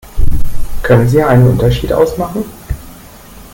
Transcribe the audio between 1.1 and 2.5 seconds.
einen Unterschied ausmachen?